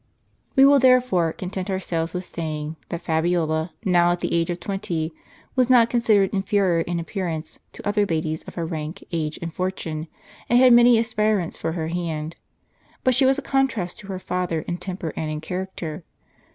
[0.55, 5.13] We will, therefore, content ourselves with saying, that Fabiola, now at the age of twenty,
[5.55, 10.07] was not considered inferior in appearance to other ladies of her rank, age, and fortune,
[10.49, 12.35] and had many aspirants for her hand.
[13.03, 16.03] But she was a contrast to her father in temper and in character.